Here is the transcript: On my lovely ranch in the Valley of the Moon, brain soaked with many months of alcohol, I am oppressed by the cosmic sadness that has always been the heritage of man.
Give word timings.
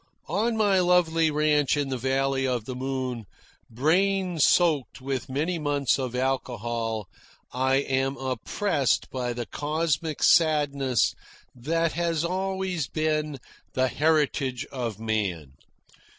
On 0.29 0.57
my 0.57 0.79
lovely 0.79 1.29
ranch 1.29 1.77
in 1.77 1.89
the 1.89 1.95
Valley 1.99 2.47
of 2.47 2.65
the 2.65 2.73
Moon, 2.73 3.27
brain 3.69 4.39
soaked 4.39 4.99
with 4.99 5.29
many 5.29 5.59
months 5.59 5.99
of 5.99 6.15
alcohol, 6.15 7.07
I 7.53 7.75
am 7.75 8.17
oppressed 8.17 9.11
by 9.11 9.33
the 9.33 9.45
cosmic 9.45 10.23
sadness 10.23 11.13
that 11.53 11.91
has 11.91 12.25
always 12.25 12.87
been 12.87 13.37
the 13.73 13.89
heritage 13.89 14.65
of 14.71 14.97
man. 14.99 15.53